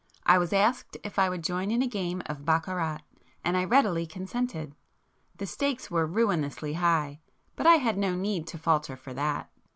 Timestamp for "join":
1.43-1.69